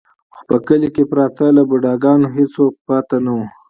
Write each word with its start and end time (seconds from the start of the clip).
خو 0.33 0.41
په 0.49 0.57
کلي 0.67 0.89
کې 0.95 1.03
پرته 1.11 1.45
له 1.57 1.63
بوډا 1.69 1.93
ګانو 2.03 2.27
هېڅوک 2.35 2.73
پاتې 2.87 3.17
نه 3.25 3.31
و. 3.37 3.39